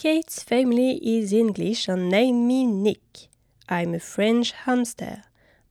Kate's 0.00 0.42
family 0.42 0.92
is 1.02 1.30
English 1.30 1.86
and 1.86 2.08
named 2.08 2.48
me 2.48 2.64
Nick. 2.64 3.28
I'm 3.68 3.92
a 3.92 4.00
French 4.00 4.52
hamster. 4.52 5.24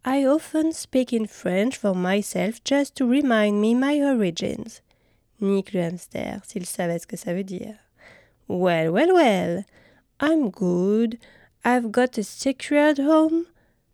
I 0.06 0.24
often 0.24 0.72
speak 0.72 1.12
in 1.12 1.26
French 1.26 1.76
for 1.76 1.96
myself 1.96 2.64
just 2.64 2.94
to 2.98 3.08
remind 3.08 3.60
me 3.60 3.74
my 3.74 4.00
origins. 4.00 4.82
Nick 5.40 5.74
le 5.74 5.82
hamster, 5.82 6.42
s'il 6.46 6.68
savait 6.68 7.02
ce 7.02 7.08
que 7.08 7.18
ça 7.18 7.34
veut 7.34 7.44
dire. 7.44 7.80
Well, 8.48 8.92
well, 8.92 9.16
well. 9.16 9.66
I'm 10.20 10.52
good. 10.52 11.18
I've 11.66 11.92
got 11.92 12.20
a 12.20 12.24
secured 12.24 13.00
home, 13.00 13.48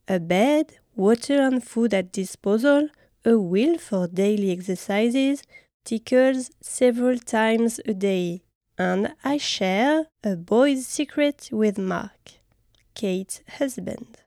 a 0.05 0.19
bed, 0.19 0.73
water 0.97 1.39
and 1.39 1.63
food 1.63 1.93
at 1.93 2.11
disposal, 2.11 2.89
a 3.23 3.37
wheel 3.37 3.77
for 3.77 4.09
daily 4.09 4.51
exercises, 4.51 5.43
tickles 5.85 6.51
several 6.59 7.19
times 7.19 7.79
a 7.85 7.93
day, 7.93 8.41
and 8.77 9.13
I 9.23 9.37
share 9.37 10.07
a 10.23 10.35
boy's 10.35 10.85
secret 10.87 11.49
with 11.51 11.77
Mark, 11.77 12.33
Kate's 12.93 13.41
husband. 13.57 14.17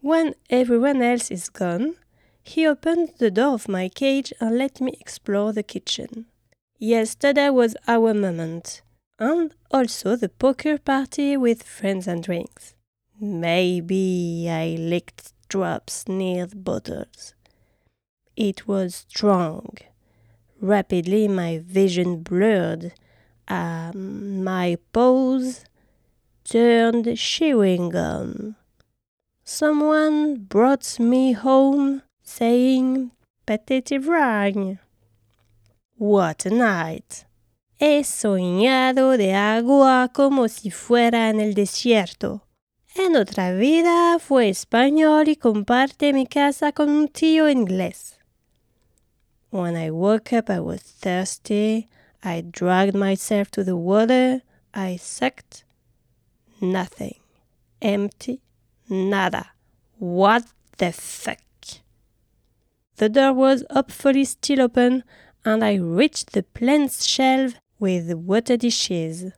When 0.00 0.34
everyone 0.48 1.02
else 1.02 1.30
is 1.30 1.48
gone, 1.48 1.96
he 2.42 2.66
opened 2.66 3.12
the 3.18 3.30
door 3.30 3.54
of 3.54 3.68
my 3.68 3.88
cage 3.88 4.32
and 4.40 4.56
let 4.56 4.80
me 4.80 4.96
explore 5.00 5.52
the 5.52 5.62
kitchen. 5.62 6.26
Yesterday 6.78 7.50
was 7.50 7.76
our 7.86 8.14
moment, 8.14 8.82
and 9.18 9.54
also 9.70 10.16
the 10.16 10.28
poker 10.28 10.78
party 10.78 11.36
with 11.36 11.62
friends 11.62 12.06
and 12.06 12.22
drinks. 12.22 12.74
Maybe 13.20 14.48
I 14.48 14.76
licked 14.78 15.32
drops 15.48 16.06
near 16.06 16.46
the 16.46 16.56
bottles. 16.56 17.34
It 18.36 18.68
was 18.68 19.06
strong. 19.08 19.76
Rapidly 20.60 21.26
my 21.26 21.58
vision 21.58 22.22
blurred. 22.22 22.92
Um, 23.48 24.44
my 24.44 24.76
paws 24.92 25.64
turned 26.44 27.16
chewing 27.16 27.88
gum. 27.88 28.56
Someone 29.42 30.36
brought 30.36 31.00
me 31.00 31.32
home 31.32 32.02
saying 32.22 33.10
Petite 33.46 33.98
Vragne. 34.00 34.78
What 35.96 36.44
a 36.44 36.50
night! 36.50 37.24
He 37.80 38.04
soñado 38.04 39.16
de 39.16 39.32
agua 39.32 40.10
como 40.12 40.48
si 40.48 40.70
fuera 40.70 41.30
en 41.30 41.40
el 41.40 41.54
desierto. 41.54 42.42
En 42.94 43.16
otra 43.16 43.52
vida 43.52 44.18
fue 44.18 44.50
español 44.50 45.28
y 45.28 45.36
comparte 45.36 46.12
mi 46.12 46.26
casa 46.26 46.72
con 46.72 46.90
un 46.90 47.08
tío 47.08 47.48
inglés. 47.48 48.18
When 49.50 49.76
I 49.76 49.90
woke 49.90 50.32
up, 50.34 50.50
I 50.50 50.60
was 50.60 50.82
thirsty. 50.82 51.88
I 52.22 52.40
dragged 52.40 52.94
myself 52.94 53.50
to 53.52 53.64
the 53.64 53.76
water. 53.76 54.42
I 54.74 54.96
sucked. 54.96 55.64
Nothing. 56.60 57.16
Empty. 57.80 58.40
Nada. 58.88 59.50
What 59.98 60.44
the 60.78 60.92
fuck? 60.92 61.38
The 62.96 63.08
door 63.08 63.32
was 63.32 63.64
hopefully 63.70 64.24
still 64.24 64.60
open, 64.60 65.04
and 65.44 65.64
I 65.64 65.74
reached 65.74 66.32
the 66.32 66.42
plant's 66.42 67.06
shelf 67.06 67.54
with 67.78 68.12
water 68.12 68.56
dishes. 68.56 69.32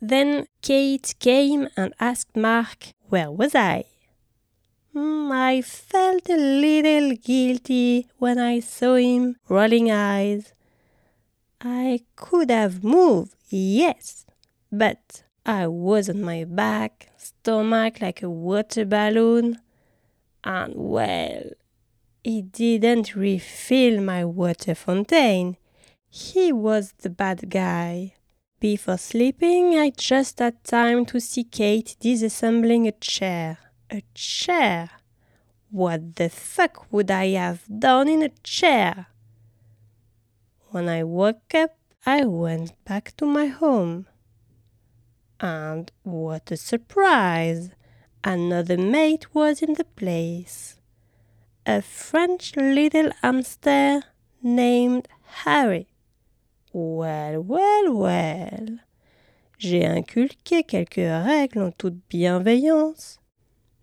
Then 0.00 0.46
Kate 0.62 1.14
came 1.18 1.68
and 1.76 1.92
asked 2.00 2.36
Mark 2.36 2.88
where 3.08 3.30
was 3.30 3.54
I. 3.54 3.84
Mm, 4.94 5.30
I 5.32 5.60
felt 5.60 6.28
a 6.30 6.36
little 6.36 7.16
guilty 7.16 8.06
when 8.18 8.38
I 8.38 8.60
saw 8.60 8.94
him 8.94 9.36
rolling 9.48 9.90
eyes. 9.90 10.54
I 11.94 12.00
could 12.16 12.50
have 12.50 12.82
moved, 12.82 13.36
yes, 13.50 14.26
but 14.72 15.22
I 15.46 15.68
was 15.68 16.08
on 16.08 16.22
my 16.22 16.42
back, 16.42 17.10
stomach 17.16 18.00
like 18.00 18.20
a 18.20 18.28
water 18.28 18.84
balloon, 18.84 19.60
and 20.42 20.72
well, 20.74 21.44
he 22.24 22.42
didn't 22.42 23.14
refill 23.14 24.00
my 24.02 24.24
water 24.24 24.74
fountain. 24.74 25.56
He 26.08 26.52
was 26.52 26.94
the 26.98 27.10
bad 27.10 27.48
guy. 27.48 28.14
Before 28.58 28.98
sleeping, 28.98 29.78
I 29.78 29.90
just 29.90 30.40
had 30.40 30.64
time 30.64 31.06
to 31.06 31.20
see 31.20 31.44
Kate 31.44 31.94
disassembling 32.00 32.88
a 32.88 32.92
chair. 32.92 33.58
A 33.88 34.02
chair? 34.14 34.90
What 35.70 36.16
the 36.16 36.28
fuck 36.28 36.90
would 36.90 37.12
I 37.12 37.28
have 37.42 37.62
done 37.68 38.08
in 38.08 38.24
a 38.24 38.30
chair? 38.42 39.06
When 40.70 40.88
I 40.88 41.04
woke 41.04 41.54
up, 41.54 41.70
I 42.06 42.26
went 42.26 42.72
back 42.84 43.16
to 43.16 43.24
my 43.24 43.46
home. 43.46 44.06
And 45.40 45.90
what 46.02 46.50
a 46.50 46.56
surprise! 46.56 47.70
Another 48.22 48.76
mate 48.76 49.34
was 49.34 49.62
in 49.62 49.74
the 49.74 49.84
place. 49.84 50.78
A 51.64 51.80
French 51.80 52.56
little 52.56 53.10
hamster 53.22 54.02
named 54.42 55.08
Harry. 55.44 55.88
Well, 56.72 57.40
well, 57.40 57.94
well. 57.94 58.78
J'ai 59.56 59.84
inculqué 59.84 60.62
quelques 60.66 61.08
règles 61.24 61.66
en 61.66 61.72
toute 61.72 62.06
bienveillance. 62.10 63.18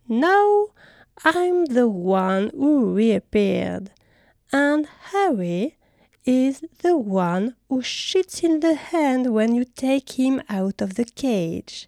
Now 0.07 0.67
I'm 1.23 1.65
the 1.65 1.87
one 1.87 2.51
who 2.53 2.93
reappeared, 2.93 3.91
and 4.51 4.87
Harry 5.11 5.77
is 6.25 6.63
the 6.79 6.97
one 6.97 7.55
who 7.69 7.81
shits 7.81 8.43
in 8.43 8.59
the 8.59 8.75
hand 8.75 9.33
when 9.33 9.55
you 9.55 9.65
take 9.65 10.19
him 10.19 10.41
out 10.49 10.81
of 10.81 10.95
the 10.95 11.05
cage. 11.05 11.87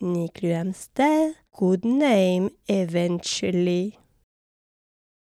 Nick 0.00 0.40
hamster 0.40 1.34
could 1.52 1.84
name 1.84 2.50
eventually. 2.68 3.99